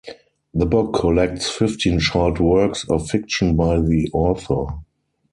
The 0.55 0.65
book 0.65 0.93
collects 0.95 1.47
fifteen 1.51 1.99
short 1.99 2.39
works 2.39 2.89
of 2.89 3.07
fiction 3.07 3.55
by 3.55 3.77
the 3.79 4.09
author. 4.13 4.65